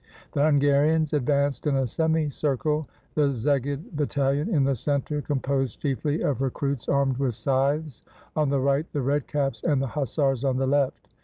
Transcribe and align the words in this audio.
The 0.31 0.41
Hungarians 0.43 1.13
advanced 1.13 1.67
in 1.67 1.75
a 1.75 1.85
semicircle, 1.85 2.87
the 3.13 3.27
Szeged 3.27 3.91
battalion 3.95 4.49
in 4.51 4.63
the 4.63 4.75
center, 4.75 5.21
composed 5.21 5.79
chiefly 5.79 6.23
of 6.23 6.41
recruits 6.41 6.89
armed 6.89 7.17
with 7.17 7.35
scythes, 7.35 8.01
on 8.35 8.49
the 8.49 8.59
right 8.61 8.91
the 8.93 9.01
red 9.03 9.27
caps, 9.27 9.61
and 9.63 9.79
the 9.79 9.85
hussars 9.93 10.43
on 10.43 10.57
the 10.57 10.65
left. 10.65 11.07